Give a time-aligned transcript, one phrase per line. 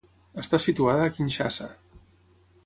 [0.43, 1.69] Està situada a Kinshasa.